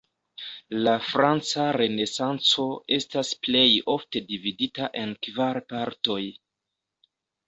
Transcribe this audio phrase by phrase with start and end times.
[0.85, 2.65] La franca Renesanco
[2.97, 3.61] estas plej
[3.97, 6.19] ofte dividita en kvar partoj.